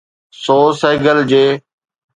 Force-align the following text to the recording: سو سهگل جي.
سو 0.43 0.57
سهگل 0.81 1.17
جي. 1.31 1.45